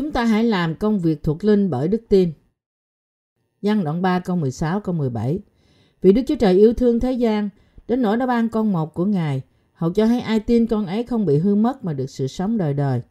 [0.00, 2.32] Chúng ta hãy làm công việc thuộc linh bởi đức tin.
[3.62, 5.40] Văn đoạn 3 câu 16 câu 17
[6.02, 7.48] Vì Đức Chúa Trời yêu thương thế gian,
[7.88, 9.42] đến nỗi đã ban con một của Ngài,
[9.72, 12.58] hầu cho hay ai tin con ấy không bị hư mất mà được sự sống
[12.58, 13.02] đời đời.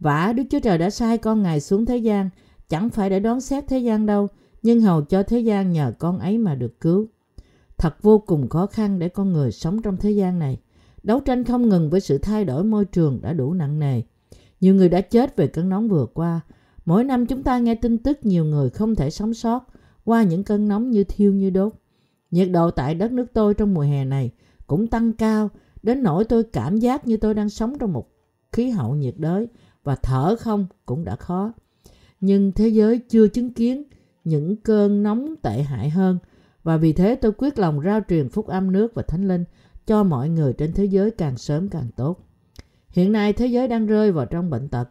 [0.00, 2.30] vả Đức Chúa Trời đã sai con Ngài xuống thế gian,
[2.68, 4.28] chẳng phải để đoán xét thế gian đâu,
[4.62, 7.06] nhưng hầu cho thế gian nhờ con ấy mà được cứu.
[7.78, 10.58] Thật vô cùng khó khăn để con người sống trong thế gian này.
[11.02, 14.02] Đấu tranh không ngừng với sự thay đổi môi trường đã đủ nặng nề.
[14.60, 16.40] Nhiều người đã chết về cơn nóng vừa qua.
[16.84, 19.66] Mỗi năm chúng ta nghe tin tức nhiều người không thể sống sót
[20.04, 21.72] qua những cơn nóng như thiêu như đốt.
[22.30, 24.30] Nhiệt độ tại đất nước tôi trong mùa hè này
[24.66, 25.50] cũng tăng cao,
[25.82, 28.08] đến nỗi tôi cảm giác như tôi đang sống trong một
[28.52, 29.48] khí hậu nhiệt đới
[29.84, 31.52] và thở không cũng đã khó.
[32.20, 33.82] Nhưng thế giới chưa chứng kiến
[34.24, 36.18] những cơn nóng tệ hại hơn
[36.62, 39.44] và vì thế tôi quyết lòng rao truyền phúc âm nước và thánh linh
[39.86, 42.18] cho mọi người trên thế giới càng sớm càng tốt.
[42.94, 44.90] Hiện nay thế giới đang rơi vào trong bệnh tật.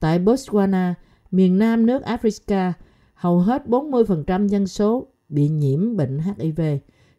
[0.00, 0.94] Tại Botswana,
[1.30, 2.72] miền nam nước Africa,
[3.14, 6.60] hầu hết 40% dân số bị nhiễm bệnh HIV.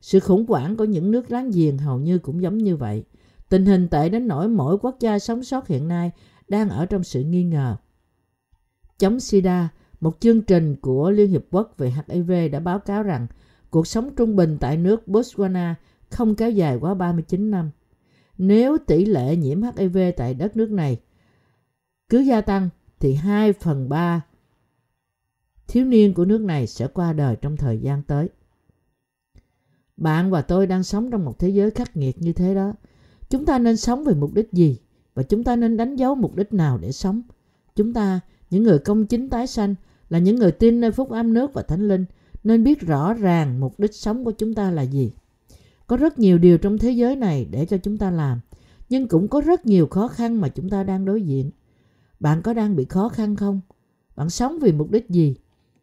[0.01, 3.03] Sự khủng hoảng của những nước láng giềng hầu như cũng giống như vậy.
[3.49, 6.11] Tình hình tệ đến nỗi mỗi quốc gia sống sót hiện nay
[6.47, 7.75] đang ở trong sự nghi ngờ.
[8.97, 13.27] Chống SIDA, một chương trình của Liên Hiệp Quốc về HIV đã báo cáo rằng
[13.69, 15.73] cuộc sống trung bình tại nước Botswana
[16.09, 17.69] không kéo dài quá 39 năm.
[18.37, 20.99] Nếu tỷ lệ nhiễm HIV tại đất nước này
[22.09, 22.69] cứ gia tăng
[22.99, 24.21] thì 2 phần 3
[25.67, 28.29] thiếu niên của nước này sẽ qua đời trong thời gian tới.
[29.97, 32.73] Bạn và tôi đang sống trong một thế giới khắc nghiệt như thế đó.
[33.29, 34.77] Chúng ta nên sống vì mục đích gì?
[35.13, 37.21] Và chúng ta nên đánh dấu mục đích nào để sống?
[37.75, 38.19] Chúng ta,
[38.49, 39.75] những người công chính tái sanh,
[40.09, 42.05] là những người tin nơi phúc âm nước và thánh linh,
[42.43, 45.11] nên biết rõ ràng mục đích sống của chúng ta là gì.
[45.87, 48.39] Có rất nhiều điều trong thế giới này để cho chúng ta làm,
[48.89, 51.51] nhưng cũng có rất nhiều khó khăn mà chúng ta đang đối diện.
[52.19, 53.61] Bạn có đang bị khó khăn không?
[54.15, 55.35] Bạn sống vì mục đích gì?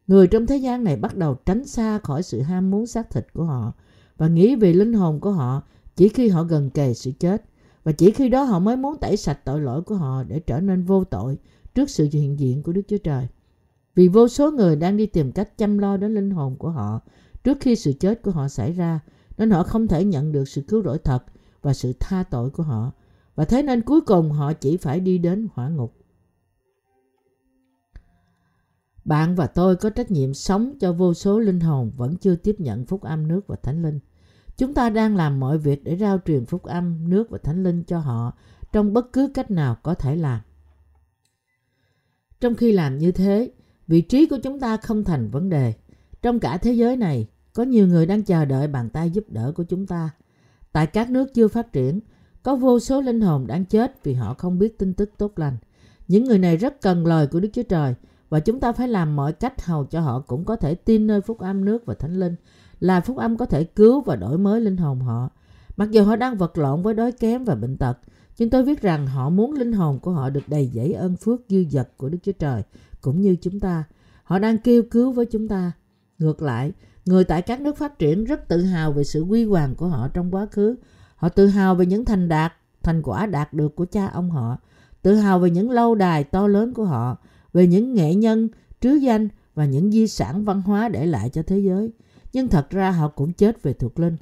[0.06, 3.26] Người trong thế gian này bắt đầu tránh xa khỏi sự ham muốn xác thịt
[3.32, 3.72] của họ
[4.16, 5.62] và nghĩ về linh hồn của họ
[5.96, 7.44] chỉ khi họ gần kề sự chết.
[7.84, 10.60] Và chỉ khi đó họ mới muốn tẩy sạch tội lỗi của họ để trở
[10.60, 11.38] nên vô tội
[11.74, 13.28] trước sự hiện diện của Đức Chúa Trời.
[13.94, 17.00] Vì vô số người đang đi tìm cách chăm lo đến linh hồn của họ
[17.44, 19.00] trước khi sự chết của họ xảy ra
[19.38, 21.24] nên họ không thể nhận được sự cứu rỗi thật
[21.62, 22.92] và sự tha tội của họ.
[23.34, 25.94] Và thế nên cuối cùng họ chỉ phải đi đến hỏa ngục.
[29.04, 32.56] Bạn và tôi có trách nhiệm sống cho vô số linh hồn vẫn chưa tiếp
[32.58, 33.98] nhận phúc âm nước và thánh linh.
[34.56, 37.82] Chúng ta đang làm mọi việc để rao truyền phúc âm nước và thánh linh
[37.84, 38.32] cho họ
[38.72, 40.40] trong bất cứ cách nào có thể làm.
[42.40, 43.52] Trong khi làm như thế,
[43.86, 45.74] vị trí của chúng ta không thành vấn đề.
[46.22, 49.52] Trong cả thế giới này, có nhiều người đang chờ đợi bàn tay giúp đỡ
[49.56, 50.10] của chúng ta.
[50.72, 52.00] Tại các nước chưa phát triển,
[52.42, 55.56] có vô số linh hồn đang chết vì họ không biết tin tức tốt lành.
[56.08, 57.94] Những người này rất cần lời của Đức Chúa Trời
[58.28, 61.20] và chúng ta phải làm mọi cách hầu cho họ cũng có thể tin nơi
[61.20, 62.36] phúc âm nước và thánh linh
[62.80, 65.30] là phúc âm có thể cứu và đổi mới linh hồn họ.
[65.76, 67.98] Mặc dù họ đang vật lộn với đói kém và bệnh tật,
[68.38, 71.40] nhưng tôi viết rằng họ muốn linh hồn của họ được đầy dẫy ơn phước
[71.48, 72.62] dư dật của Đức Chúa Trời,
[73.00, 73.84] cũng như chúng ta.
[74.24, 75.72] Họ đang kêu cứu với chúng ta.
[76.18, 76.72] Ngược lại,
[77.04, 80.08] người tại các nước phát triển rất tự hào về sự quy hoàng của họ
[80.08, 80.76] trong quá khứ.
[81.16, 82.52] Họ tự hào về những thành đạt,
[82.82, 84.56] thành quả đạt được của cha ông họ,
[85.02, 87.16] tự hào về những lâu đài to lớn của họ,
[87.52, 88.48] về những nghệ nhân,
[88.80, 91.92] trứ danh và những di sản văn hóa để lại cho thế giới.
[92.32, 94.16] Nhưng thật ra họ cũng chết về thuộc linh.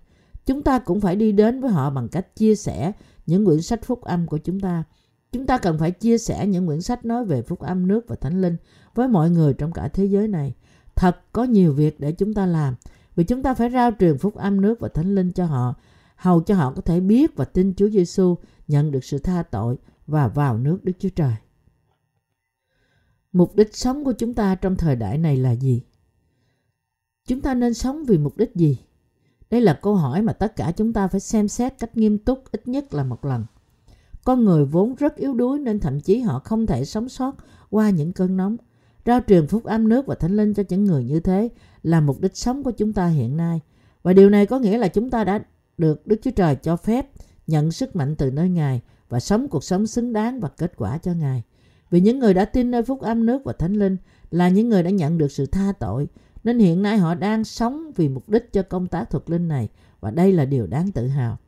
[0.47, 2.93] Chúng ta cũng phải đi đến với họ bằng cách chia sẻ
[3.27, 4.85] những quyển sách phúc âm của chúng ta.
[5.33, 8.17] Chúng ta cần phải chia sẻ những quyển sách nói về phúc âm nước và
[8.17, 8.57] thánh linh
[8.95, 10.55] với mọi người trong cả thế giới này.
[11.01, 12.75] Thật có nhiều việc để chúng ta làm
[13.17, 15.75] vì chúng ta phải rao truyền phúc âm nước và thánh linh cho họ,
[16.17, 18.37] hầu cho họ có thể biết và tin Chúa Giêsu
[18.69, 21.35] nhận được sự tha tội và vào nước Đức Chúa Trời.
[23.33, 25.83] Mục đích sống của chúng ta trong thời đại này là gì?
[27.27, 28.79] Chúng ta nên sống vì mục đích gì?
[29.51, 32.45] Đây là câu hỏi mà tất cả chúng ta phải xem xét cách nghiêm túc
[32.53, 33.45] ít nhất là một lần.
[34.25, 37.37] Con người vốn rất yếu đuối nên thậm chí họ không thể sống sót
[37.71, 38.57] qua những cơn nóng.
[39.07, 41.49] Rao truyền phúc âm nước và thánh linh cho những người như thế
[41.83, 43.61] là mục đích sống của chúng ta hiện nay.
[44.03, 45.41] Và điều này có nghĩa là chúng ta đã
[45.79, 47.07] được Đức Chúa Trời cho phép
[47.47, 50.99] nhận sức mạnh từ nơi Ngài và sống cuộc sống xứng đáng và kết quả
[50.99, 51.43] cho Ngài.
[51.91, 53.97] Vì những người đã tin nơi phúc âm nước và thánh linh
[54.31, 56.09] là những người đã nhận được sự tha tội,
[56.45, 59.69] nên hiện nay họ đang sống vì mục đích cho công tác thuộc linh này
[60.01, 61.39] và đây là điều đáng tự hào.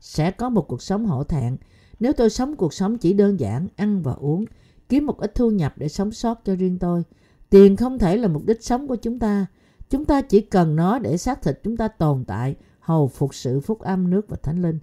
[0.00, 1.56] Sẽ có một cuộc sống hổ thẹn
[2.00, 4.44] nếu tôi sống cuộc sống chỉ đơn giản, ăn và uống,
[4.90, 7.02] kiếm một ít thu nhập để sống sót cho riêng tôi.
[7.50, 9.46] Tiền không thể là mục đích sống của chúng ta.
[9.90, 13.60] Chúng ta chỉ cần nó để xác thịt chúng ta tồn tại, hầu phục sự
[13.60, 14.78] phúc âm nước và thánh linh.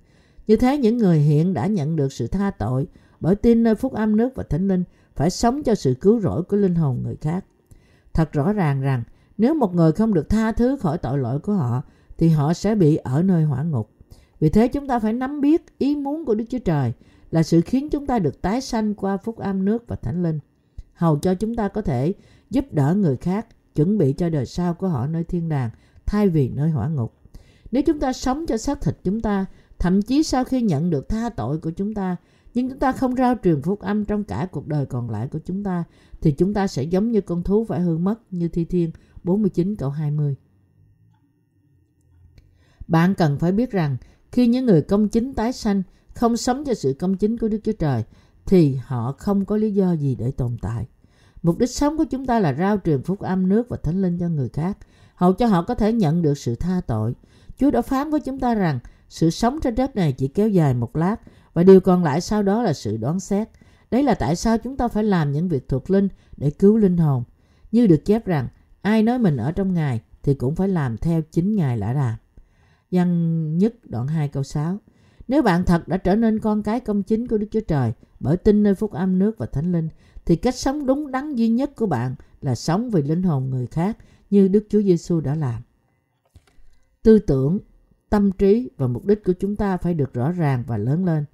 [0.47, 2.87] Như thế những người hiện đã nhận được sự tha tội
[3.19, 4.83] bởi tin nơi phúc âm nước và thánh linh
[5.15, 7.45] phải sống cho sự cứu rỗi của linh hồn người khác.
[8.13, 9.03] Thật rõ ràng rằng
[9.37, 11.81] nếu một người không được tha thứ khỏi tội lỗi của họ
[12.17, 13.89] thì họ sẽ bị ở nơi hỏa ngục.
[14.39, 16.93] Vì thế chúng ta phải nắm biết ý muốn của Đức Chúa Trời
[17.31, 20.39] là sự khiến chúng ta được tái sanh qua phúc âm nước và thánh linh.
[20.93, 22.13] Hầu cho chúng ta có thể
[22.49, 25.69] giúp đỡ người khác chuẩn bị cho đời sau của họ nơi thiên đàng
[26.05, 27.13] thay vì nơi hỏa ngục.
[27.71, 29.45] Nếu chúng ta sống cho xác thịt chúng ta,
[29.79, 32.15] thậm chí sau khi nhận được tha tội của chúng ta,
[32.53, 35.39] nhưng chúng ta không rao truyền phúc âm trong cả cuộc đời còn lại của
[35.45, 35.83] chúng ta,
[36.21, 38.91] thì chúng ta sẽ giống như con thú phải hư mất như Thi Thiên
[39.23, 40.35] 49 câu 20.
[42.87, 43.97] Bạn cần phải biết rằng
[44.31, 45.83] khi những người công chính tái sanh
[46.17, 48.03] không sống cho sự công chính của Đức Chúa Trời
[48.45, 50.87] thì họ không có lý do gì để tồn tại.
[51.43, 54.19] Mục đích sống của chúng ta là rao truyền phúc âm nước và thánh linh
[54.19, 54.77] cho người khác,
[55.15, 57.15] hầu cho họ có thể nhận được sự tha tội.
[57.57, 58.79] Chúa đã phán với chúng ta rằng
[59.09, 61.15] sự sống trên đất này chỉ kéo dài một lát
[61.53, 63.49] và điều còn lại sau đó là sự đoán xét.
[63.91, 66.97] Đấy là tại sao chúng ta phải làm những việc thuộc linh để cứu linh
[66.97, 67.23] hồn.
[67.71, 68.47] Như được chép rằng,
[68.81, 72.15] ai nói mình ở trong Ngài thì cũng phải làm theo chính Ngài đã làm.
[72.91, 74.77] Văn nhất đoạn 2 câu 6
[75.27, 78.37] nếu bạn thật đã trở nên con cái công chính của Đức Chúa Trời bởi
[78.37, 79.89] tin nơi phúc âm nước và thánh linh
[80.25, 83.67] thì cách sống đúng đắn duy nhất của bạn là sống vì linh hồn người
[83.67, 83.97] khác
[84.29, 85.61] như Đức Chúa Giêsu đã làm.
[87.03, 87.59] Tư tưởng,
[88.09, 91.25] tâm trí và mục đích của chúng ta phải được rõ ràng và lớn lên.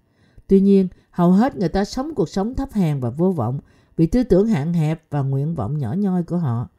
[0.48, 3.60] Tuy nhiên, hầu hết người ta sống cuộc sống thấp hèn và vô vọng
[3.98, 6.70] vì tư tưởng hạn hẹp và nguyện vọng nhỏ nhoi của họ.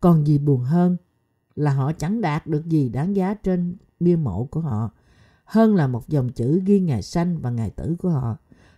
[0.00, 0.96] Còn gì buồn hơn
[1.56, 4.90] là họ chẳng đạt được gì đáng giá trên bia mộ của họ
[5.44, 8.36] hơn là một dòng chữ ghi ngày sanh và ngày tử của họ.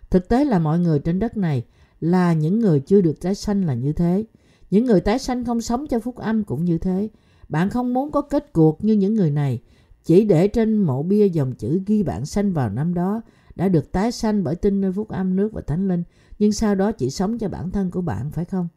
[0.09, 1.65] Thực tế là mọi người trên đất này
[2.01, 4.25] là những người chưa được tái sanh là như thế.
[4.69, 7.09] Những người tái sanh không sống cho phúc âm cũng như thế.
[7.49, 9.61] Bạn không muốn có kết cuộc như những người này,
[10.03, 13.21] chỉ để trên mộ bia dòng chữ ghi bạn sanh vào năm đó
[13.55, 16.03] đã được tái sanh bởi tin nơi phúc âm nước và thánh linh,
[16.39, 18.67] nhưng sau đó chỉ sống cho bản thân của bạn phải không?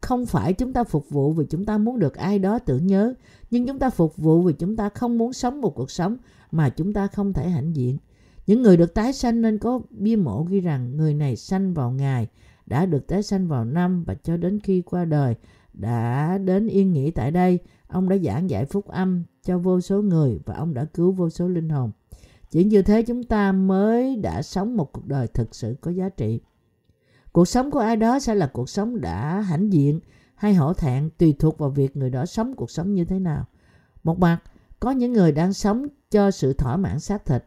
[0.00, 3.14] Không phải chúng ta phục vụ vì chúng ta muốn được ai đó tưởng nhớ,
[3.50, 6.16] nhưng chúng ta phục vụ vì chúng ta không muốn sống một cuộc sống
[6.50, 7.98] mà chúng ta không thể hãnh diện.
[8.46, 11.90] Những người được tái sanh nên có bia mộ ghi rằng người này sanh vào
[11.90, 12.28] ngày,
[12.66, 15.34] đã được tái sanh vào năm và cho đến khi qua đời
[15.72, 17.58] đã đến yên nghỉ tại đây.
[17.88, 21.30] Ông đã giảng dạy phúc âm cho vô số người và ông đã cứu vô
[21.30, 21.90] số linh hồn.
[22.50, 26.08] Chỉ như thế chúng ta mới đã sống một cuộc đời thực sự có giá
[26.08, 26.40] trị.
[27.32, 30.00] Cuộc sống của ai đó sẽ là cuộc sống đã hãnh diện
[30.34, 33.44] hay hổ thẹn tùy thuộc vào việc người đó sống cuộc sống như thế nào.
[34.02, 34.38] Một mặt,
[34.80, 37.44] có những người đang sống cho sự thỏa mãn xác thịt.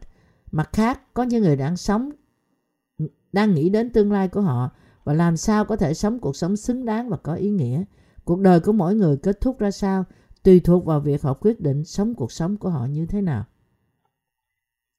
[0.50, 2.10] Mặt khác, có những người đang sống
[3.32, 4.70] đang nghĩ đến tương lai của họ
[5.04, 7.84] và làm sao có thể sống cuộc sống xứng đáng và có ý nghĩa.
[8.24, 10.04] Cuộc đời của mỗi người kết thúc ra sao
[10.42, 13.44] tùy thuộc vào việc họ quyết định sống cuộc sống của họ như thế nào.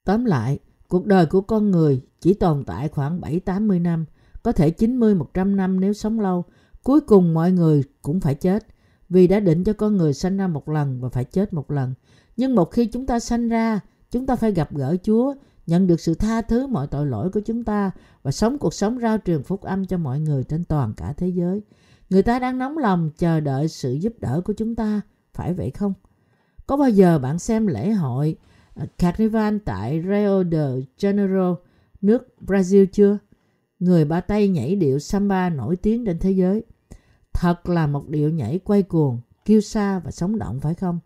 [0.06, 4.06] Tóm lại, cuộc đời của con người chỉ tồn tại khoảng 7-80 năm,
[4.46, 6.44] có thể 90-100 năm nếu sống lâu.
[6.84, 8.66] Cuối cùng mọi người cũng phải chết,
[9.10, 11.94] vì đã định cho con người sanh ra một lần và phải chết một lần.
[12.38, 13.80] Nhưng một khi chúng ta sanh ra,
[14.12, 15.34] chúng ta phải gặp gỡ Chúa,
[15.68, 17.92] nhận được sự tha thứ mọi tội lỗi của chúng ta
[18.24, 21.28] và sống cuộc sống rao truyền phúc âm cho mọi người trên toàn cả thế
[21.28, 21.62] giới.
[22.10, 25.02] Người ta đang nóng lòng chờ đợi sự giúp đỡ của chúng ta,
[25.34, 25.94] phải vậy không?
[26.68, 28.38] Có bao giờ bạn xem lễ hội
[28.76, 31.56] à, Carnival tại Rio de Janeiro,
[32.02, 33.18] nước Brazil chưa?
[33.80, 36.64] Người Ba Tây nhảy điệu samba nổi tiếng trên thế giới.
[37.34, 41.00] Thật là một điệu nhảy quay cuồng, kiêu sa và sống động phải không?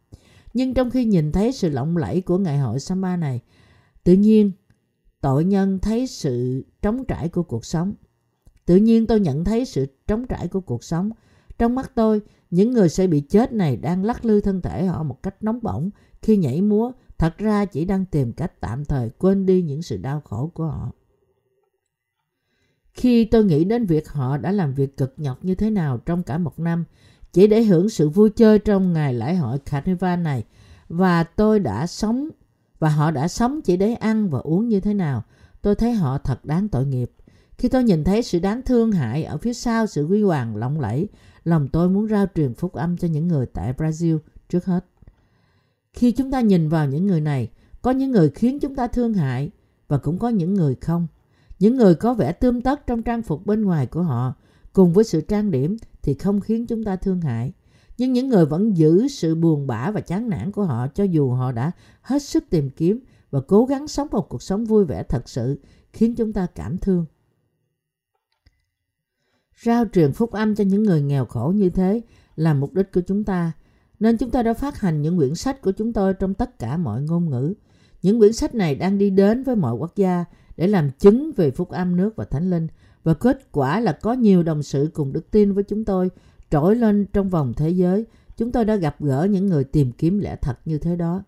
[0.54, 3.42] Nhưng trong khi nhìn thấy sự lộng lẫy của ngày hội samba này,
[4.04, 4.52] tự nhiên
[5.22, 7.94] tội nhân thấy sự trống trải của cuộc sống.
[8.66, 11.12] Tự nhiên tôi nhận thấy sự trống trải của cuộc sống.
[11.58, 15.04] Trong mắt tôi, những người sẽ bị chết này đang lắc lư thân thể họ
[15.04, 15.90] một cách nóng bỏng
[16.22, 19.98] khi nhảy múa, thật ra chỉ đang tìm cách tạm thời quên đi những sự
[19.98, 20.92] đau khổ của họ.
[22.94, 26.24] Khi tôi nghĩ đến việc họ đã làm việc cực nhọc như thế nào trong
[26.24, 26.86] cả một năm,
[27.34, 30.44] chỉ để hưởng sự vui chơi trong ngày lễ hội Carnival này,
[30.90, 32.30] và tôi đã sống
[32.80, 35.24] và họ đã sống chỉ để ăn và uống như thế nào,
[35.62, 37.12] tôi thấy họ thật đáng tội nghiệp.
[37.58, 40.80] Khi tôi nhìn thấy sự đáng thương hại ở phía sau sự quy hoàng lộng
[40.80, 41.08] lẫy,
[41.44, 44.20] lòng tôi muốn rao truyền phúc âm cho những người tại Brazil
[44.50, 44.86] trước hết.
[45.94, 47.50] Khi chúng ta nhìn vào những người này,
[47.82, 49.52] có những người khiến chúng ta thương hại
[49.88, 51.08] và cũng có những người không.
[51.60, 54.34] Những người có vẻ tươm tất trong trang phục bên ngoài của họ,
[54.74, 57.54] cùng với sự trang điểm thì không khiến chúng ta thương hại.
[57.98, 61.32] Nhưng những người vẫn giữ sự buồn bã và chán nản của họ cho dù
[61.32, 63.00] họ đã hết sức tìm kiếm
[63.32, 65.60] và cố gắng sống một cuộc sống vui vẻ thật sự
[65.94, 67.06] khiến chúng ta cảm thương.
[69.64, 72.02] Rao truyền phúc âm cho những người nghèo khổ như thế
[72.36, 73.52] là mục đích của chúng ta.
[74.00, 76.78] Nên chúng ta đã phát hành những quyển sách của chúng tôi trong tất cả
[76.78, 77.54] mọi ngôn ngữ.
[78.02, 80.26] Những quyển sách này đang đi đến với mọi quốc gia
[80.58, 82.68] để làm chứng về phúc âm nước và thánh linh
[83.04, 86.10] và kết quả là có nhiều đồng sự cùng đức tin với chúng tôi
[86.50, 88.06] trỗi lên trong vòng thế giới.
[88.38, 91.24] Chúng tôi đã gặp gỡ những người tìm kiếm lẽ thật như thế đó.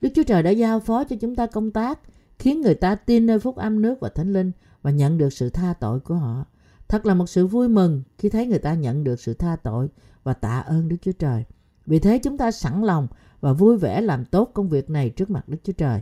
[0.00, 2.00] Đức Chúa Trời đã giao phó cho chúng ta công tác,
[2.38, 4.52] khiến người ta tin nơi phúc âm nước và thánh linh
[4.82, 6.44] và nhận được sự tha tội của họ.
[6.88, 9.88] Thật là một sự vui mừng khi thấy người ta nhận được sự tha tội
[10.22, 11.44] và tạ ơn Đức Chúa Trời.
[11.86, 13.08] Vì thế chúng ta sẵn lòng
[13.40, 16.00] và vui vẻ làm tốt công việc này trước mặt Đức Chúa Trời.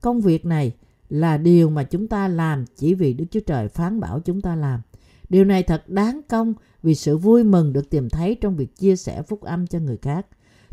[0.00, 0.72] Công việc này
[1.08, 4.56] là điều mà chúng ta làm chỉ vì Đức Chúa Trời phán bảo chúng ta
[4.56, 4.80] làm.
[5.28, 8.96] Điều này thật đáng công vì sự vui mừng được tìm thấy trong việc chia
[8.96, 10.26] sẻ phúc âm cho người khác.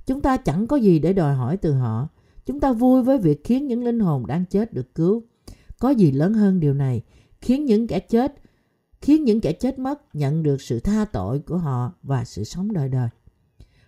[0.05, 2.07] Chúng ta chẳng có gì để đòi hỏi từ họ.
[2.45, 5.23] Chúng ta vui với việc khiến những linh hồn đang chết được cứu.
[5.79, 7.01] Có gì lớn hơn điều này,
[7.41, 8.35] khiến những kẻ chết
[9.01, 12.73] khiến những kẻ chết mất nhận được sự tha tội của họ và sự sống
[12.73, 13.09] đời đời.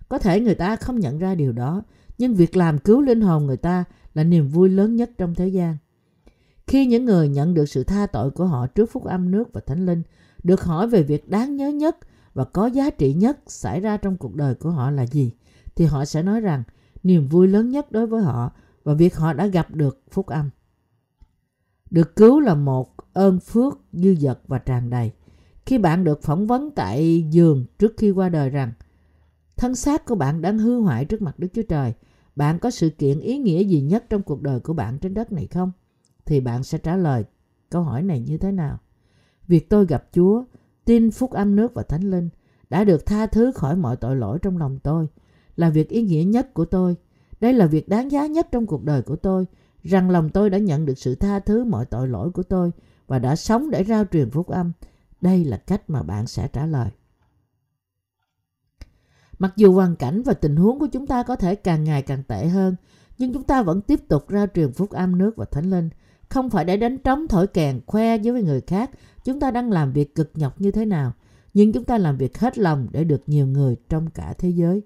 [0.09, 1.83] Có thể người ta không nhận ra điều đó,
[2.19, 3.83] nhưng việc làm cứu linh hồn người ta
[4.13, 5.77] là niềm vui lớn nhất trong thế gian.
[6.67, 9.61] Khi những người nhận được sự tha tội của họ trước phúc âm nước và
[9.61, 10.03] thánh linh,
[10.43, 11.97] được hỏi về việc đáng nhớ nhất
[12.33, 15.33] và có giá trị nhất xảy ra trong cuộc đời của họ là gì,
[15.75, 16.63] thì họ sẽ nói rằng
[17.03, 18.51] niềm vui lớn nhất đối với họ
[18.83, 20.49] và việc họ đã gặp được phúc âm.
[21.91, 25.11] Được cứu là một ơn phước dư dật và tràn đầy.
[25.65, 28.71] Khi bạn được phỏng vấn tại giường trước khi qua đời rằng
[29.57, 31.93] thân xác của bạn đang hư hoại trước mặt Đức Chúa Trời,
[32.35, 35.31] bạn có sự kiện ý nghĩa gì nhất trong cuộc đời của bạn trên đất
[35.31, 35.71] này không?
[36.25, 37.23] Thì bạn sẽ trả lời
[37.69, 38.77] câu hỏi này như thế nào?
[39.47, 40.43] Việc tôi gặp Chúa,
[40.85, 42.29] tin phúc âm nước và thánh linh
[42.69, 45.07] đã được tha thứ khỏi mọi tội lỗi trong lòng tôi,
[45.55, 46.95] là việc ý nghĩa nhất của tôi.
[47.41, 49.45] Đây là việc đáng giá nhất trong cuộc đời của tôi,
[49.83, 52.71] rằng lòng tôi đã nhận được sự tha thứ mọi tội lỗi của tôi
[53.07, 54.71] và đã sống để rao truyền phúc âm.
[55.21, 56.89] Đây là cách mà bạn sẽ trả lời.
[59.39, 62.23] Mặc dù hoàn cảnh và tình huống của chúng ta có thể càng ngày càng
[62.23, 62.75] tệ hơn,
[63.17, 65.89] nhưng chúng ta vẫn tiếp tục rao truyền phúc âm nước và thánh linh.
[66.29, 68.91] Không phải để đánh trống thổi kèn khoe với người khác
[69.23, 71.13] chúng ta đang làm việc cực nhọc như thế nào,
[71.53, 74.81] nhưng chúng ta làm việc hết lòng để được nhiều người trong cả thế giới.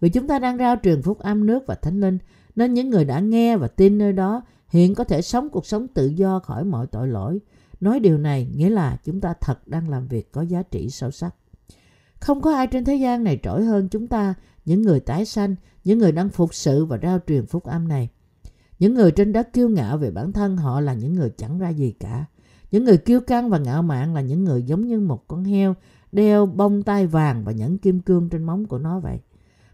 [0.00, 2.18] Vì chúng ta đang rao truyền phúc âm nước và thánh linh,
[2.56, 5.88] nên những người đã nghe và tin nơi đó hiện có thể sống cuộc sống
[5.88, 7.40] tự do khỏi mọi tội lỗi.
[7.80, 11.10] Nói điều này nghĩa là chúng ta thật đang làm việc có giá trị sâu
[11.10, 11.34] sắc.
[12.20, 14.34] Không có ai trên thế gian này trỗi hơn chúng ta,
[14.64, 18.08] những người tái sanh, những người đang phục sự và rao truyền phúc âm này.
[18.78, 21.68] Những người trên đất kiêu ngạo về bản thân họ là những người chẳng ra
[21.68, 22.24] gì cả.
[22.70, 25.74] Những người kiêu căng và ngạo mạn là những người giống như một con heo
[26.12, 29.18] đeo bông tai vàng và nhẫn kim cương trên móng của nó vậy.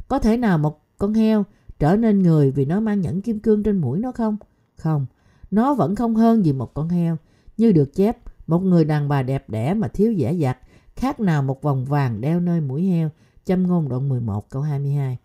[0.09, 1.45] Có thể nào một con heo
[1.79, 4.37] trở nên người vì nó mang nhẫn kim cương trên mũi nó không?
[4.77, 5.07] Không,
[5.51, 7.17] nó vẫn không hơn gì một con heo.
[7.57, 10.59] Như được chép, một người đàn bà đẹp đẽ mà thiếu dẻ dặt,
[10.97, 13.11] khác nào một vòng vàng đeo nơi mũi heo,
[13.45, 15.19] châm ngôn đoạn 11 câu 22.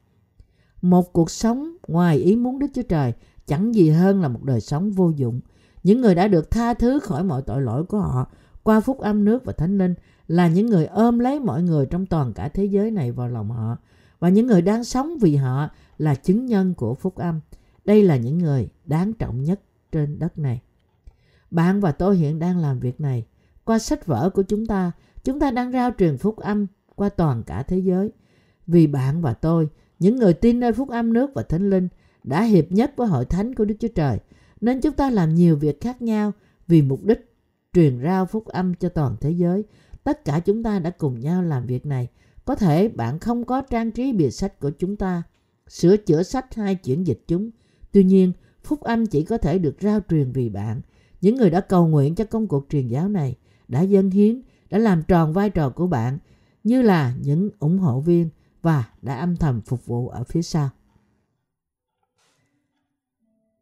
[0.81, 3.13] Một cuộc sống ngoài ý muốn Đức Chúa Trời
[3.47, 5.41] chẳng gì hơn là một đời sống vô dụng.
[5.83, 8.31] Những người đã được tha thứ khỏi mọi tội lỗi của họ
[8.63, 9.93] qua phúc âm nước và thánh linh
[10.27, 13.51] là những người ôm lấy mọi người trong toàn cả thế giới này vào lòng
[13.51, 13.77] họ
[14.19, 17.39] và những người đang sống vì họ là chứng nhân của phúc âm.
[17.85, 19.61] Đây là những người đáng trọng nhất
[19.91, 20.61] trên đất này.
[21.51, 23.25] Bạn và tôi hiện đang làm việc này.
[23.65, 24.91] Qua sách vở của chúng ta,
[25.23, 28.11] chúng ta đang rao truyền phúc âm qua toàn cả thế giới.
[28.67, 31.87] Vì bạn và tôi, những người tin nơi phúc âm nước và thánh linh,
[32.23, 34.19] đã hiệp nhất với hội thánh của Đức Chúa Trời,
[34.61, 36.31] nên chúng ta làm nhiều việc khác nhau
[36.67, 37.33] vì mục đích
[37.73, 39.63] truyền rao phúc âm cho toàn thế giới.
[40.03, 42.07] Tất cả chúng ta đã cùng nhau làm việc này.
[42.45, 45.23] Có thể bạn không có trang trí bìa sách của chúng ta,
[45.67, 47.49] sửa chữa sách hay chuyển dịch chúng.
[47.91, 48.31] Tuy nhiên,
[48.63, 50.81] phúc âm chỉ có thể được rao truyền vì bạn.
[51.21, 53.35] Những người đã cầu nguyện cho công cuộc truyền giáo này,
[53.67, 56.17] đã dâng hiến, đã làm tròn vai trò của bạn
[56.63, 58.29] như là những ủng hộ viên
[58.61, 60.69] và đã âm thầm phục vụ ở phía sau.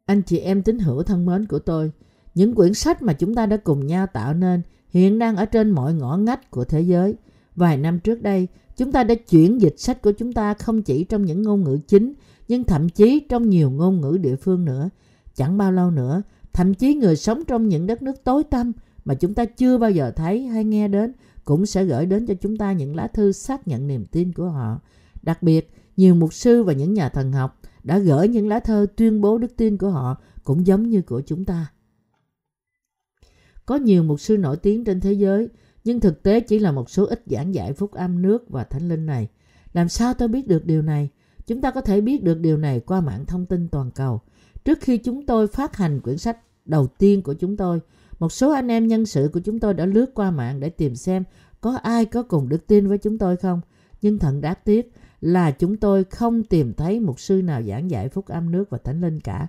[0.06, 1.92] Anh chị em tín hữu thân mến của tôi,
[2.34, 5.70] những quyển sách mà chúng ta đã cùng nhau tạo nên hiện đang ở trên
[5.70, 7.14] mọi ngõ ngách của thế giới.
[7.56, 11.04] Vài năm trước đây, chúng ta đã chuyển dịch sách của chúng ta không chỉ
[11.04, 12.12] trong những ngôn ngữ chính,
[12.48, 14.90] nhưng thậm chí trong nhiều ngôn ngữ địa phương nữa.
[15.34, 16.22] Chẳng bao lâu nữa,
[16.52, 18.72] thậm chí người sống trong những đất nước tối tăm
[19.08, 21.12] mà chúng ta chưa bao giờ thấy hay nghe đến
[21.44, 24.48] cũng sẽ gửi đến cho chúng ta những lá thư xác nhận niềm tin của
[24.48, 24.80] họ.
[25.22, 28.86] Đặc biệt, nhiều mục sư và những nhà thần học đã gửi những lá thơ
[28.96, 31.72] tuyên bố đức tin của họ cũng giống như của chúng ta.
[33.66, 35.48] Có nhiều mục sư nổi tiếng trên thế giới,
[35.84, 38.88] nhưng thực tế chỉ là một số ít giảng dạy phúc âm nước và thánh
[38.88, 39.28] linh này.
[39.72, 41.08] Làm sao tôi biết được điều này?
[41.46, 44.20] Chúng ta có thể biết được điều này qua mạng thông tin toàn cầu.
[44.64, 47.80] Trước khi chúng tôi phát hành quyển sách đầu tiên của chúng tôi,
[48.18, 50.94] một số anh em nhân sự của chúng tôi đã lướt qua mạng để tìm
[50.94, 51.24] xem
[51.60, 53.60] có ai có cùng đức tin với chúng tôi không.
[54.02, 58.08] Nhưng thật đáng tiếc là chúng tôi không tìm thấy một sư nào giảng dạy
[58.08, 59.46] phúc âm nước và thánh linh cả.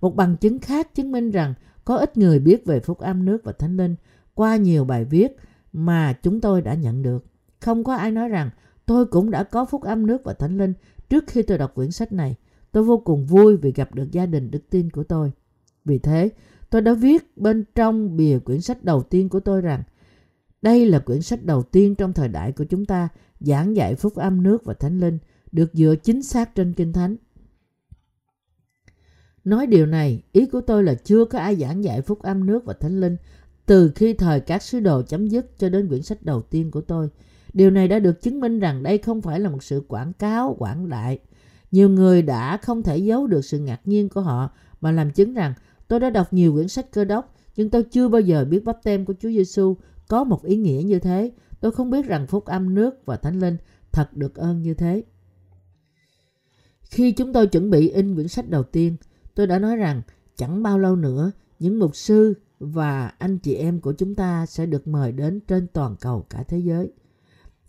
[0.00, 3.44] Một bằng chứng khác chứng minh rằng có ít người biết về phúc âm nước
[3.44, 3.96] và thánh linh
[4.34, 5.36] qua nhiều bài viết
[5.72, 7.24] mà chúng tôi đã nhận được.
[7.60, 8.50] Không có ai nói rằng
[8.86, 10.72] tôi cũng đã có phúc âm nước và thánh linh
[11.08, 12.36] trước khi tôi đọc quyển sách này.
[12.72, 15.32] Tôi vô cùng vui vì gặp được gia đình đức tin của tôi.
[15.84, 16.30] Vì thế,
[16.72, 19.82] tôi đã viết bên trong bìa quyển sách đầu tiên của tôi rằng
[20.62, 23.08] đây là quyển sách đầu tiên trong thời đại của chúng ta
[23.40, 25.18] giảng dạy phúc âm nước và thánh linh
[25.52, 27.16] được dựa chính xác trên kinh thánh.
[29.44, 32.64] Nói điều này, ý của tôi là chưa có ai giảng dạy phúc âm nước
[32.64, 33.16] và thánh linh
[33.66, 36.80] từ khi thời các sứ đồ chấm dứt cho đến quyển sách đầu tiên của
[36.80, 37.08] tôi.
[37.52, 40.56] Điều này đã được chứng minh rằng đây không phải là một sự quảng cáo
[40.58, 41.18] quảng đại.
[41.70, 44.50] Nhiều người đã không thể giấu được sự ngạc nhiên của họ
[44.80, 45.54] mà làm chứng rằng
[45.92, 48.82] tôi đã đọc nhiều quyển sách cơ đốc nhưng tôi chưa bao giờ biết bắp
[48.82, 49.76] tem của Chúa Giêsu
[50.08, 51.32] có một ý nghĩa như thế.
[51.60, 53.56] Tôi không biết rằng phúc âm nước và thánh linh
[53.92, 55.02] thật được ơn như thế.
[56.82, 58.96] Khi chúng tôi chuẩn bị in quyển sách đầu tiên,
[59.34, 60.02] tôi đã nói rằng
[60.36, 64.66] chẳng bao lâu nữa những mục sư và anh chị em của chúng ta sẽ
[64.66, 66.92] được mời đến trên toàn cầu cả thế giới.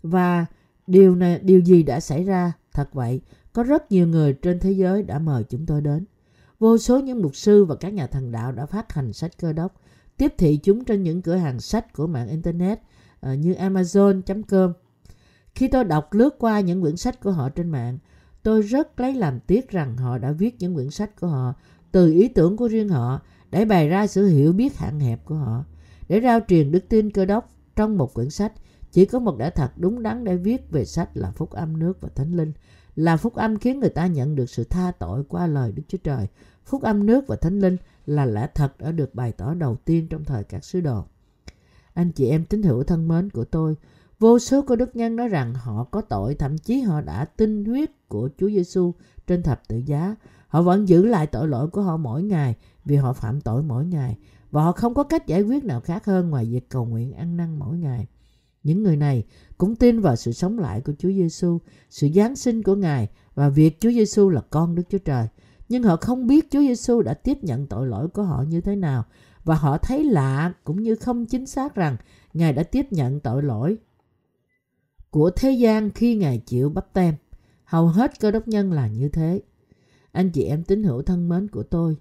[0.02, 0.46] Và
[0.86, 2.52] điều này điều gì đã xảy ra?
[2.72, 3.20] Thật vậy,
[3.52, 6.04] có rất nhiều người trên thế giới đã mời chúng tôi đến.
[6.58, 9.52] Vô số những mục sư và các nhà thần đạo đã phát hành sách cơ
[9.52, 9.74] đốc,
[10.16, 12.78] tiếp thị chúng trên những cửa hàng sách của mạng Internet
[13.20, 14.72] ờ, như Amazon.com.
[15.54, 17.98] Khi tôi đọc lướt qua những quyển sách của họ trên mạng,
[18.42, 21.54] tôi rất lấy làm tiếc rằng họ đã viết những quyển sách của họ
[21.92, 23.20] từ ý tưởng của riêng họ
[23.50, 25.64] để bày ra sự hiểu biết hạn hẹp của họ.
[26.08, 28.52] Để rao truyền đức tin cơ đốc trong một quyển sách,
[28.92, 32.00] chỉ có một đã thật đúng đắn để viết về sách là phúc âm nước
[32.00, 32.52] và thánh linh,
[32.96, 35.98] là phúc âm khiến người ta nhận được sự tha tội qua lời Đức Chúa
[35.98, 36.26] Trời.
[36.64, 40.06] Phúc âm nước và thánh linh là lẽ thật đã được bày tỏ đầu tiên
[40.10, 41.04] trong thời các sứ đồ.
[41.94, 43.76] Anh chị em tín hữu thân mến của tôi,
[44.18, 47.64] vô số cơ đức nhân nói rằng họ có tội, thậm chí họ đã tinh
[47.64, 48.94] huyết của Chúa Giêsu
[49.26, 50.16] trên thập tự giá.
[50.48, 52.54] Họ vẫn giữ lại tội lỗi của họ mỗi ngày
[52.84, 54.18] vì họ phạm tội mỗi ngày
[54.50, 57.36] và họ không có cách giải quyết nào khác hơn ngoài việc cầu nguyện ăn
[57.36, 58.06] năn mỗi ngày.
[58.64, 59.24] Những người này
[59.58, 61.58] cũng tin vào sự sống lại của Chúa Giêsu,
[61.90, 65.26] sự giáng sinh của Ngài và việc Chúa Giêsu là con Đức Chúa Trời.
[65.68, 68.76] Nhưng họ không biết Chúa Giêsu đã tiếp nhận tội lỗi của họ như thế
[68.76, 69.04] nào
[69.44, 71.96] và họ thấy lạ cũng như không chính xác rằng
[72.34, 73.76] Ngài đã tiếp nhận tội lỗi
[75.10, 77.14] của thế gian khi Ngài chịu bắp tem.
[77.64, 79.42] Hầu hết cơ đốc nhân là như thế.
[80.12, 81.96] Anh chị em tín hữu thân mến của tôi,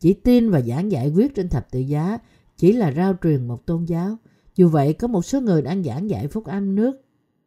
[0.00, 2.18] chỉ tin và giảng giải quyết trên thập tự giá
[2.56, 4.16] chỉ là rao truyền một tôn giáo.
[4.56, 6.96] Dù vậy, có một số người đang giảng dạy phúc âm nước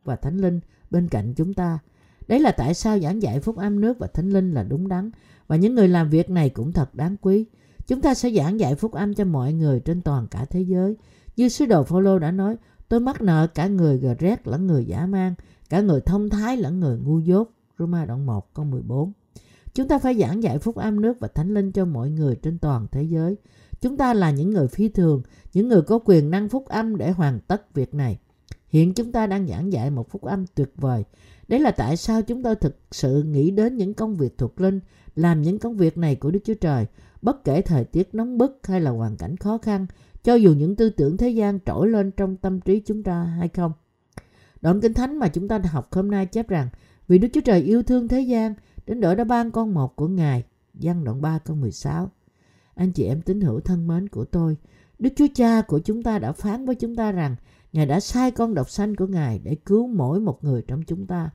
[0.03, 0.59] và thánh linh
[0.91, 1.79] bên cạnh chúng ta.
[2.27, 5.11] Đấy là tại sao giảng dạy phúc âm nước và thánh linh là đúng đắn
[5.47, 7.45] và những người làm việc này cũng thật đáng quý.
[7.87, 10.97] Chúng ta sẽ giảng dạy phúc âm cho mọi người trên toàn cả thế giới.
[11.35, 12.55] Như sứ đồ Phaolô đã nói,
[12.89, 15.33] tôi mắc nợ cả người gờ rét lẫn người giả mang,
[15.69, 17.51] cả người thông thái lẫn người ngu dốt.
[17.79, 19.11] Roma đoạn 1 câu 14.
[19.73, 22.57] Chúng ta phải giảng dạy phúc âm nước và thánh linh cho mọi người trên
[22.57, 23.37] toàn thế giới.
[23.81, 25.21] Chúng ta là những người phi thường,
[25.53, 28.19] những người có quyền năng phúc âm để hoàn tất việc này.
[28.69, 31.03] Hiện chúng ta đang giảng dạy một phúc âm tuyệt vời.
[31.47, 34.79] Đấy là tại sao chúng tôi thực sự nghĩ đến những công việc thuộc linh,
[35.15, 36.85] làm những công việc này của Đức Chúa Trời,
[37.21, 39.85] bất kể thời tiết nóng bức hay là hoàn cảnh khó khăn,
[40.23, 43.47] cho dù những tư tưởng thế gian trỗi lên trong tâm trí chúng ta hay
[43.47, 43.71] không.
[44.61, 46.69] Đoạn Kinh Thánh mà chúng ta học hôm nay chép rằng,
[47.07, 48.53] vì Đức Chúa Trời yêu thương thế gian,
[48.85, 50.43] đến đổi đã ban con một của Ngài.
[50.73, 52.11] Văn đoạn 3 câu 16
[52.79, 54.57] anh chị em tín hữu thân mến của tôi,
[54.99, 57.35] Đức Chúa Cha của chúng ta đã phán với chúng ta rằng
[57.73, 61.07] Ngài đã sai con độc sanh của Ngài để cứu mỗi một người trong chúng
[61.07, 61.29] ta.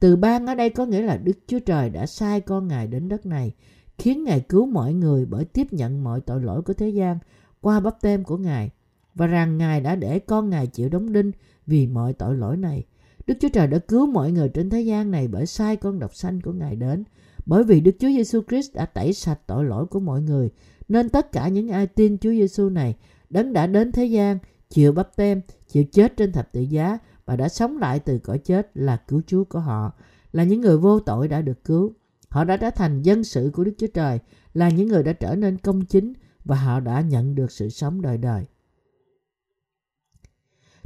[0.00, 3.08] Từ ban ở đây có nghĩa là Đức Chúa Trời đã sai con Ngài đến
[3.08, 3.52] đất này,
[3.98, 7.18] khiến Ngài cứu mọi người bởi tiếp nhận mọi tội lỗi của thế gian
[7.60, 8.70] qua bắp tem của Ngài,
[9.14, 11.32] và rằng Ngài đã để con Ngài chịu đóng đinh
[11.66, 12.84] vì mọi tội lỗi này.
[13.26, 16.14] Đức Chúa Trời đã cứu mọi người trên thế gian này bởi sai con độc
[16.14, 17.04] sanh của Ngài đến.
[17.46, 20.50] Bởi vì Đức Chúa Giêsu Christ đã tẩy sạch tội lỗi của mọi người,
[20.88, 22.96] nên tất cả những ai tin Chúa Giêsu này,
[23.30, 24.38] đấng đã đến thế gian,
[24.70, 28.38] chịu bắp tem, chịu chết trên thập tự giá và đã sống lại từ cõi
[28.38, 29.92] chết là cứu Chúa của họ,
[30.32, 31.92] là những người vô tội đã được cứu.
[32.28, 34.18] Họ đã trở thành dân sự của Đức Chúa Trời,
[34.54, 36.12] là những người đã trở nên công chính
[36.44, 38.44] và họ đã nhận được sự sống đời đời.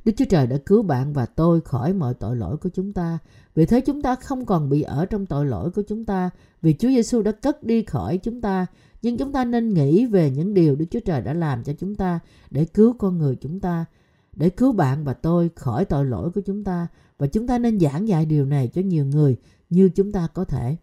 [0.07, 3.19] Đức Chúa Trời đã cứu bạn và tôi khỏi mọi tội lỗi của chúng ta.
[3.55, 6.31] Vì thế chúng ta không còn bị ở trong tội lỗi của chúng ta
[6.63, 8.67] vì Chúa Giêsu đã cất đi khỏi chúng ta.
[9.03, 11.95] Nhưng chúng ta nên nghĩ về những điều Đức Chúa Trời đã làm cho chúng
[11.95, 13.85] ta để cứu con người chúng ta,
[14.33, 16.89] để cứu bạn và tôi khỏi tội lỗi của chúng ta.
[17.19, 19.37] Và chúng ta nên giảng dạy điều này cho nhiều người
[19.71, 20.77] như chúng ta có thể.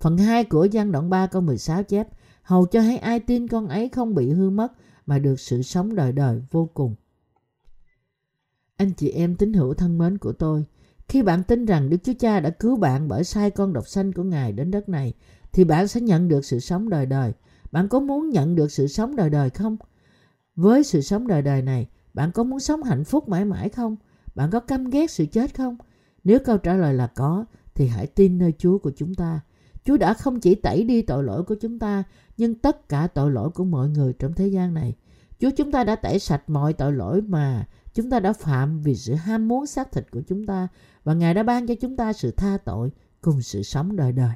[0.00, 2.08] Phần 2 của gian đoạn 3 câu 16 chép
[2.42, 4.72] Hầu cho hay ai tin con ấy không bị hư mất
[5.06, 6.94] mà được sự sống đời đời vô cùng.
[8.76, 10.64] Anh chị em tín hữu thân mến của tôi,
[11.08, 14.12] khi bạn tin rằng Đức Chúa Cha đã cứu bạn bởi sai con độc sanh
[14.12, 15.12] của Ngài đến đất này,
[15.52, 17.32] thì bạn sẽ nhận được sự sống đời đời.
[17.72, 19.76] Bạn có muốn nhận được sự sống đời đời không?
[20.56, 23.96] Với sự sống đời đời này, Bạn có muốn sống hạnh phúc mãi mãi không?
[24.34, 25.76] Bạn có căm ghét sự chết không?
[26.24, 29.40] Nếu câu trả lời là có, thì hãy tin nơi Chúa của chúng ta.
[29.84, 32.04] Chúa đã không chỉ tẩy đi tội lỗi của chúng ta,
[32.36, 34.94] nhưng tất cả tội lỗi của mọi người trong thế gian này.
[35.40, 38.96] Chúa chúng ta đã tẩy sạch mọi tội lỗi mà chúng ta đã phạm vì
[38.96, 40.68] sự ham muốn xác thịt của chúng ta
[41.04, 44.32] và Ngài đã ban cho chúng ta sự tha tội cùng sự sống đời đời.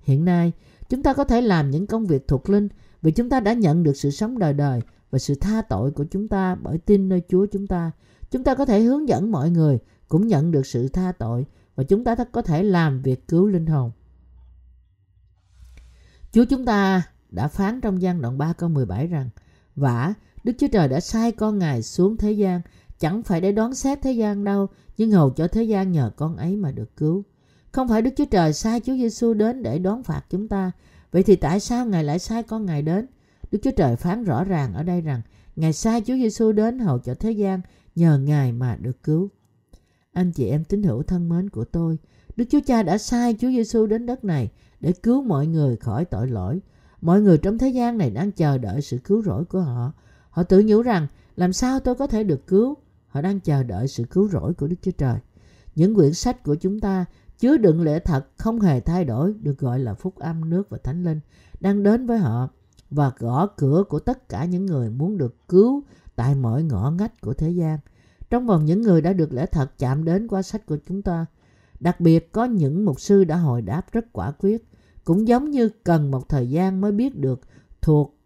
[0.00, 0.52] Hiện nay,
[0.88, 2.68] chúng ta có thể làm những công việc thuộc linh
[3.02, 6.04] vì chúng ta đã nhận được sự sống đời đời và sự tha tội của
[6.04, 7.90] chúng ta bởi tin nơi Chúa chúng ta.
[8.30, 11.84] Chúng ta có thể hướng dẫn mọi người cũng nhận được sự tha tội và
[11.84, 13.90] chúng ta có thể làm việc cứu linh hồn.
[16.32, 19.28] Chúa chúng ta đã phán trong gian đoạn 3 câu 17 rằng
[19.76, 22.60] Vả, Đức Chúa Trời đã sai con Ngài xuống thế gian
[22.98, 26.36] chẳng phải để đoán xét thế gian đâu nhưng hầu cho thế gian nhờ con
[26.36, 27.24] ấy mà được cứu.
[27.72, 30.72] Không phải Đức Chúa Trời sai Chúa Giêsu đến để đoán phạt chúng ta.
[31.12, 33.06] Vậy thì tại sao Ngài lại sai con Ngài đến?
[33.52, 35.22] Đức Chúa Trời phán rõ ràng ở đây rằng
[35.56, 37.60] Ngài sai Chúa Giêsu đến hầu cho thế gian
[37.94, 39.28] nhờ Ngài mà được cứu.
[40.12, 41.98] Anh chị em tín hữu thân mến của tôi,
[42.36, 44.50] Đức Chúa Cha đã sai Chúa Giêsu đến đất này
[44.80, 46.60] để cứu mọi người khỏi tội lỗi.
[47.00, 49.92] Mọi người trong thế gian này đang chờ đợi sự cứu rỗi của họ.
[50.30, 52.74] Họ tự nhủ rằng làm sao tôi có thể được cứu?
[53.08, 55.18] Họ đang chờ đợi sự cứu rỗi của Đức Chúa Trời.
[55.74, 57.04] Những quyển sách của chúng ta
[57.38, 60.78] chứa đựng lẽ thật không hề thay đổi được gọi là phúc âm nước và
[60.84, 61.20] thánh linh
[61.60, 62.48] đang đến với họ
[62.90, 65.82] và gõ cửa của tất cả những người muốn được cứu
[66.16, 67.78] tại mọi ngõ ngách của thế gian.
[68.30, 71.26] Trong vòng những người đã được lẽ thật chạm đến qua sách của chúng ta,
[71.80, 74.68] đặc biệt có những mục sư đã hồi đáp rất quả quyết,
[75.04, 77.40] cũng giống như cần một thời gian mới biết được
[77.82, 78.16] thuộc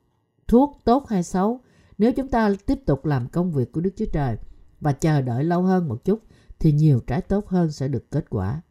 [0.49, 1.61] thuốc tốt hay xấu.
[1.99, 4.37] Nếu chúng ta tiếp tục làm công việc của Đức Chúa Trời
[4.81, 6.23] và chờ đợi lâu hơn một chút
[6.59, 8.63] thì nhiều trái tốt hơn sẽ được kết quả.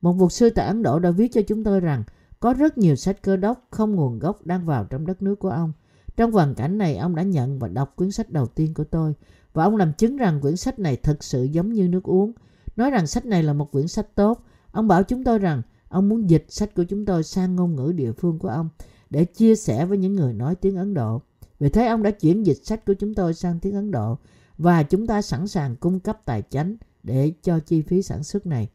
[0.00, 2.04] Một mục sư tại Ấn Độ đã viết cho chúng tôi rằng
[2.40, 5.50] có rất nhiều sách cơ đốc không nguồn gốc đang vào trong đất nước của
[5.50, 5.72] ông.
[6.16, 9.14] Trong hoàn cảnh này, ông đã nhận và đọc quyển sách đầu tiên của tôi
[9.52, 12.32] và ông làm chứng rằng quyển sách này thực sự giống như nước uống.
[12.76, 14.44] Nói rằng sách này là một quyển sách tốt.
[14.72, 17.92] Ông bảo chúng tôi rằng ông muốn dịch sách của chúng tôi sang ngôn ngữ
[17.92, 18.68] địa phương của ông
[19.10, 21.22] để chia sẻ với những người nói tiếng Ấn Độ.
[21.60, 24.18] Vì thế ông đã chuyển dịch sách của chúng tôi sang tiếng Ấn Độ
[24.58, 28.46] và chúng ta sẵn sàng cung cấp tài chánh để cho chi phí sản xuất
[28.46, 28.68] này.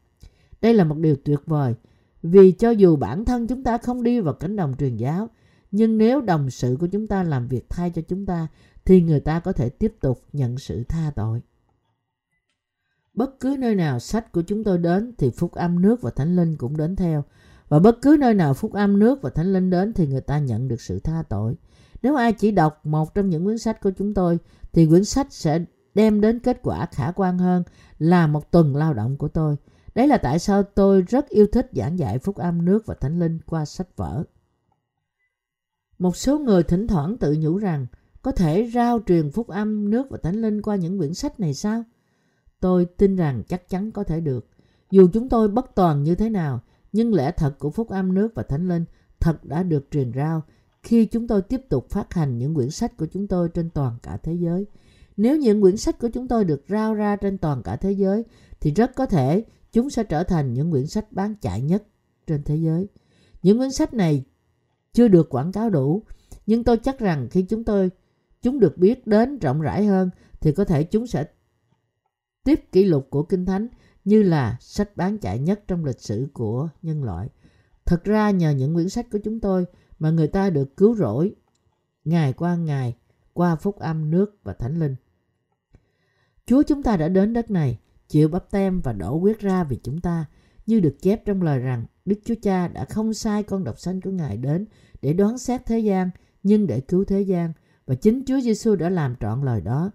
[0.60, 1.74] Đây là một điều tuyệt vời,
[2.22, 5.28] vì cho dù bản thân chúng ta không đi vào cánh đồng truyền giáo,
[5.70, 8.46] nhưng nếu đồng sự của chúng ta làm việc thay cho chúng ta,
[8.84, 11.40] thì người ta có thể tiếp tục nhận sự tha tội.
[13.14, 16.36] Bất cứ nơi nào sách của chúng tôi đến thì phúc âm nước và thánh
[16.36, 17.24] linh cũng đến theo.
[17.68, 20.38] Và bất cứ nơi nào phúc âm nước và thánh linh đến thì người ta
[20.38, 21.54] nhận được sự tha tội.
[22.02, 24.38] Nếu ai chỉ đọc một trong những quyển sách của chúng tôi
[24.72, 27.62] thì quyển sách sẽ đem đến kết quả khả quan hơn
[27.98, 29.56] là một tuần lao động của tôi.
[29.94, 33.18] Đấy là tại sao tôi rất yêu thích giảng dạy phúc âm nước và thánh
[33.18, 34.24] linh qua sách vở.
[35.98, 37.86] Một số người thỉnh thoảng tự nhủ rằng
[38.22, 41.54] có thể rao truyền phúc âm nước và thánh linh qua những quyển sách này
[41.54, 41.84] sao?
[42.60, 44.48] Tôi tin rằng chắc chắn có thể được.
[44.90, 46.60] Dù chúng tôi bất toàn như thế nào,
[46.92, 48.84] nhưng lẽ thật của phúc âm nước và thánh linh
[49.20, 50.42] thật đã được truyền rao
[50.86, 53.96] khi chúng tôi tiếp tục phát hành những quyển sách của chúng tôi trên toàn
[54.02, 54.66] cả thế giới.
[55.16, 58.24] Nếu những quyển sách của chúng tôi được rao ra trên toàn cả thế giới,
[58.60, 61.86] thì rất có thể chúng sẽ trở thành những quyển sách bán chạy nhất
[62.26, 62.88] trên thế giới.
[63.42, 64.24] Những quyển sách này
[64.92, 66.02] chưa được quảng cáo đủ,
[66.46, 67.90] nhưng tôi chắc rằng khi chúng tôi
[68.42, 71.24] chúng được biết đến rộng rãi hơn thì có thể chúng sẽ
[72.44, 73.68] tiếp kỷ lục của Kinh Thánh
[74.04, 77.28] như là sách bán chạy nhất trong lịch sử của nhân loại.
[77.84, 79.66] Thật ra nhờ những quyển sách của chúng tôi
[79.98, 81.34] mà người ta được cứu rỗi
[82.04, 82.96] ngày qua ngày
[83.32, 84.96] qua phúc âm nước và thánh linh.
[86.46, 87.78] Chúa chúng ta đã đến đất này,
[88.08, 90.24] chịu bắp tem và đổ huyết ra vì chúng ta,
[90.66, 94.00] như được chép trong lời rằng Đức Chúa Cha đã không sai con độc sanh
[94.00, 94.66] của Ngài đến
[95.02, 96.10] để đoán xét thế gian,
[96.42, 97.52] nhưng để cứu thế gian.
[97.86, 99.90] Và chính Chúa Giêsu đã làm trọn lời đó.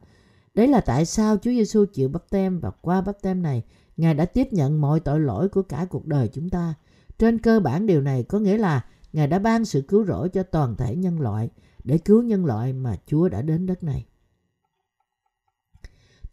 [0.53, 3.63] Đấy là tại sao Chúa Giêsu chịu bắp tem và qua bắp tem này,
[3.97, 6.73] Ngài đã tiếp nhận mọi tội lỗi của cả cuộc đời chúng ta.
[7.17, 10.43] Trên cơ bản điều này có nghĩa là Ngài đã ban sự cứu rỗi cho
[10.43, 11.49] toàn thể nhân loại
[11.83, 14.05] để cứu nhân loại mà Chúa đã đến đất này.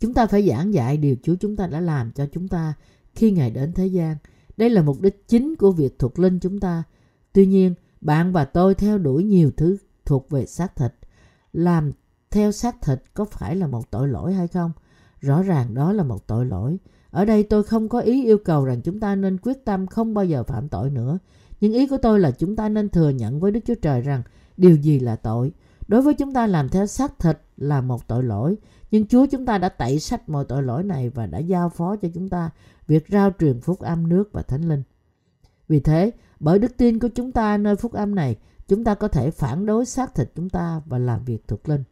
[0.00, 2.74] Chúng ta phải giảng dạy điều Chúa chúng ta đã làm cho chúng ta
[3.14, 4.16] khi Ngài đến thế gian.
[4.56, 6.82] Đây là mục đích chính của việc thuộc linh chúng ta.
[7.32, 10.94] Tuy nhiên, bạn và tôi theo đuổi nhiều thứ thuộc về xác thịt.
[11.52, 11.92] Làm
[12.30, 14.72] theo xác thịt có phải là một tội lỗi hay không?
[15.20, 16.78] Rõ ràng đó là một tội lỗi.
[17.10, 20.14] Ở đây tôi không có ý yêu cầu rằng chúng ta nên quyết tâm không
[20.14, 21.18] bao giờ phạm tội nữa.
[21.60, 24.22] Nhưng ý của tôi là chúng ta nên thừa nhận với Đức Chúa Trời rằng
[24.56, 25.52] điều gì là tội.
[25.88, 28.56] Đối với chúng ta làm theo xác thịt là một tội lỗi.
[28.90, 31.96] Nhưng Chúa chúng ta đã tẩy sạch mọi tội lỗi này và đã giao phó
[31.96, 32.50] cho chúng ta
[32.86, 34.82] việc rao truyền phúc âm nước và thánh linh.
[35.68, 38.36] Vì thế, bởi đức tin của chúng ta nơi phúc âm này,
[38.68, 41.84] chúng ta có thể phản đối xác thịt chúng ta và làm việc thuộc linh.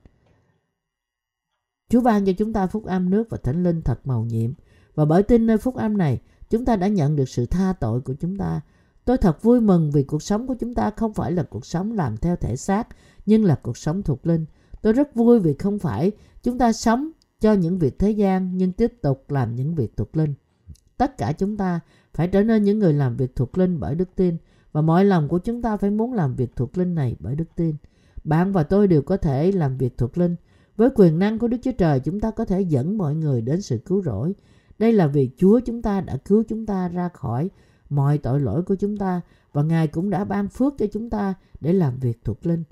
[1.88, 4.50] Chúa ban cho chúng ta phúc âm nước và thánh linh thật màu nhiệm.
[4.94, 8.00] Và bởi tin nơi phúc âm này, chúng ta đã nhận được sự tha tội
[8.00, 8.60] của chúng ta.
[9.06, 11.92] Tôi thật vui mừng vì cuộc sống của chúng ta không phải là cuộc sống
[11.92, 12.88] làm theo thể xác,
[13.26, 14.46] nhưng là cuộc sống thuộc linh.
[14.82, 18.72] Tôi rất vui vì không phải chúng ta sống cho những việc thế gian nhưng
[18.72, 20.34] tiếp tục làm những việc thuộc linh.
[20.96, 21.80] Tất cả chúng ta
[22.14, 24.36] phải trở nên những người làm việc thuộc linh bởi đức tin
[24.72, 27.48] và mọi lòng của chúng ta phải muốn làm việc thuộc linh này bởi đức
[27.56, 27.76] tin.
[28.24, 30.36] Bạn và tôi đều có thể làm việc thuộc linh.
[30.76, 33.62] Với quyền năng của Đức Chúa Trời chúng ta có thể dẫn mọi người đến
[33.62, 34.34] sự cứu rỗi.
[34.78, 37.50] Đây là vì Chúa chúng ta đã cứu chúng ta ra khỏi
[37.90, 39.20] mọi tội lỗi của chúng ta
[39.52, 42.64] và Ngài cũng đã ban phước cho chúng ta để làm việc thuộc linh.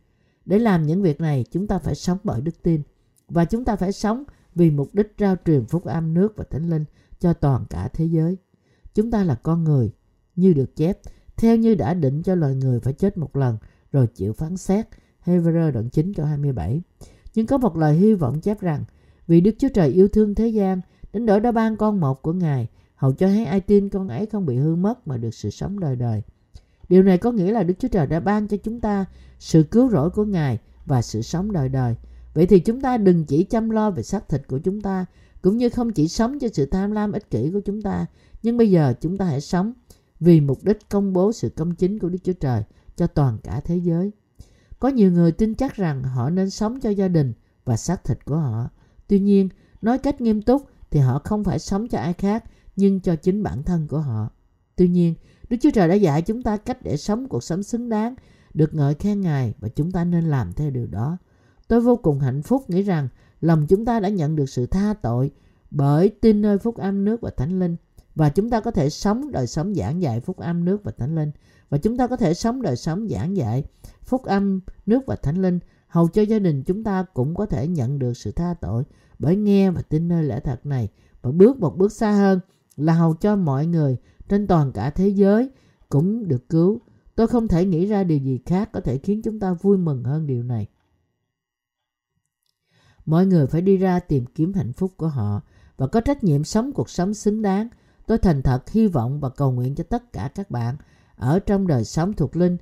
[0.45, 2.83] Để làm những việc này chúng ta phải sống bởi đức tin
[3.29, 4.25] và chúng ta phải sống
[4.55, 6.85] vì mục đích rao truyền phúc âm nước và thánh linh
[7.21, 8.37] cho toàn cả thế giới.
[8.95, 9.93] Chúng ta là con người,
[10.37, 10.99] như được chép,
[11.37, 13.59] theo như đã định cho loài người phải chết một lần
[13.93, 14.87] rồi chịu phán xét.
[15.25, 16.83] Hebrew đoạn 9 câu 27.
[17.35, 18.85] Nhưng có một lời hy vọng chép rằng
[19.27, 20.81] vì Đức Chúa Trời yêu thương thế gian
[21.13, 22.69] đến đổi đã ban con một của Ngài
[23.05, 25.81] hầu cho thấy ai tin con ấy không bị hư mất mà được sự sống
[25.81, 26.23] đời đời.
[26.89, 29.05] Điều này có nghĩa là Đức Chúa Trời đã ban cho chúng ta
[29.39, 31.95] sự cứu rỗi của Ngài và sự sống đời đời.
[32.35, 35.07] Vậy thì chúng ta đừng chỉ chăm lo về xác thịt của chúng ta,
[35.43, 38.07] cũng như không chỉ sống cho sự tham lam ích kỷ của chúng ta,
[38.43, 39.73] nhưng bây giờ chúng ta hãy sống
[40.21, 42.63] vì mục đích công bố sự công chính của Đức Chúa Trời
[42.97, 44.11] cho toàn cả thế giới.
[44.79, 47.33] Có nhiều người tin chắc rằng họ nên sống cho gia đình
[47.65, 48.69] và xác thịt của họ.
[49.09, 49.49] Tuy nhiên,
[49.83, 52.45] nói cách nghiêm túc thì họ không phải sống cho ai khác
[52.77, 54.31] nhưng cho chính bản thân của họ.
[54.77, 55.15] Tuy nhiên,
[55.49, 58.15] Đức Chúa Trời đã dạy chúng ta cách để sống cuộc sống xứng đáng,
[58.55, 61.19] được ngợi khen Ngài và chúng ta nên làm theo điều đó.
[61.69, 63.09] Tôi vô cùng hạnh phúc nghĩ rằng
[63.41, 65.31] lòng chúng ta đã nhận được sự tha tội
[65.71, 67.77] bởi tin nơi phúc âm nước và thánh linh
[68.15, 71.15] và chúng ta có thể sống đời sống giảng dạy phúc âm nước và thánh
[71.15, 71.31] linh
[71.71, 73.65] và chúng ta có thể sống đời sống giảng dạy
[74.03, 75.59] phúc âm nước và thánh linh
[75.89, 78.85] hầu cho gia đình chúng ta cũng có thể nhận được sự tha tội
[79.19, 80.89] bởi nghe và tin nơi lẽ thật này
[81.23, 82.41] và bước một bước xa hơn
[82.77, 83.97] là hầu cho mọi người
[84.29, 85.51] trên toàn cả thế giới
[85.89, 86.81] cũng được cứu.
[87.15, 90.05] Tôi không thể nghĩ ra điều gì khác có thể khiến chúng ta vui mừng
[90.05, 90.67] hơn điều này.
[93.07, 95.41] Mọi người phải đi ra tìm kiếm hạnh phúc của họ
[95.77, 97.69] và có trách nhiệm sống cuộc sống xứng đáng.
[98.07, 100.77] Tôi thành thật hy vọng và cầu nguyện cho tất cả các bạn
[101.17, 102.57] ở trong đời sống thuộc linh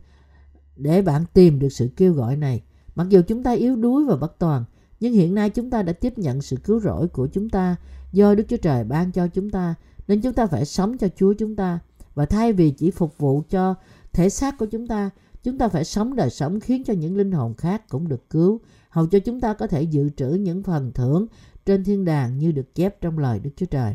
[0.77, 2.63] để bạn tìm được sự kêu gọi này.
[2.95, 4.65] Mặc dù chúng ta yếu đuối và bất toàn,
[5.01, 7.77] nhưng hiện nay chúng ta đã tiếp nhận sự cứu rỗi của chúng ta
[8.13, 9.75] do Đức Chúa Trời ban cho chúng ta
[10.09, 11.79] nên chúng ta phải sống cho Chúa chúng ta
[12.15, 13.75] và thay vì chỉ phục vụ cho
[14.13, 15.11] thể xác của chúng ta
[15.43, 18.61] chúng ta phải sống đời sống khiến cho những linh hồn khác cũng được cứu
[18.91, 21.27] hầu cho chúng ta có thể dự trữ những phần thưởng
[21.67, 23.95] trên thiên đàng như được chép trong lời Đức Chúa Trời.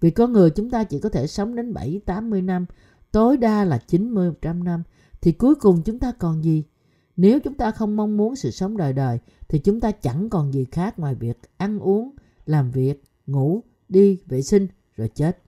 [0.00, 2.66] Vì con người chúng ta chỉ có thể sống đến 7-80 năm,
[3.12, 4.82] tối đa là 90-100 năm,
[5.20, 6.64] thì cuối cùng chúng ta còn gì?
[7.16, 10.52] Nếu chúng ta không mong muốn sự sống đời đời, thì chúng ta chẳng còn
[10.52, 12.10] gì khác ngoài việc ăn uống,
[12.46, 15.42] làm việc, ngủ, đi, vệ sinh rồi chết.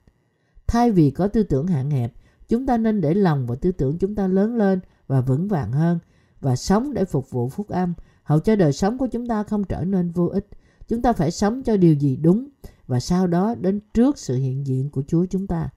[0.67, 2.13] Thay vì có tư tưởng hạn hẹp,
[2.47, 5.71] chúng ta nên để lòng và tư tưởng chúng ta lớn lên và vững vàng
[5.71, 5.99] hơn
[6.41, 9.63] và sống để phục vụ phúc âm, hầu cho đời sống của chúng ta không
[9.63, 10.47] trở nên vô ích.
[10.87, 12.49] Chúng ta phải sống cho điều gì đúng
[12.87, 15.69] và sau đó đến trước sự hiện diện của Chúa chúng ta.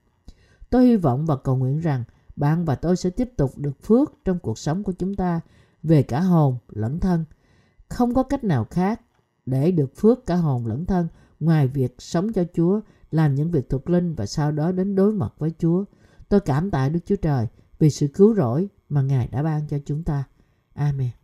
[0.71, 2.05] Tôi hy vọng và cầu nguyện rằng
[2.37, 5.41] bạn và tôi sẽ tiếp tục được phước trong cuộc sống của chúng ta
[5.83, 7.25] về cả hồn lẫn thân.
[7.89, 9.01] Không có cách nào khác
[9.47, 11.09] để được phước cả hồn lẫn thân
[11.41, 15.13] ngoài việc sống cho Chúa làm những việc thuộc linh và sau đó đến đối
[15.13, 15.85] mặt với Chúa.
[16.29, 17.47] Tôi cảm tạ Đức Chúa Trời
[17.79, 20.25] vì sự cứu rỗi mà Ngài đã ban cho chúng ta.
[20.75, 21.18] Amen.